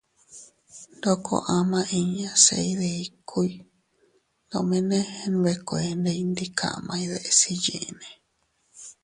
[0.95, 3.51] Ndoko ama inña se iydikuy
[4.49, 4.99] tomene
[5.33, 8.09] nbekuendey ndi kaʼmay deʼes iyyinne.